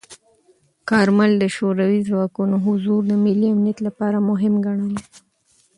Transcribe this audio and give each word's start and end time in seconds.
کارمل 0.89 1.31
د 1.39 1.45
شوروي 1.55 1.99
ځواکونو 2.09 2.55
حضور 2.65 3.01
د 3.07 3.13
ملي 3.23 3.47
امنیت 3.53 3.77
لپاره 3.87 4.17
مهم 4.29 4.53
ګڼلی. 4.65 4.99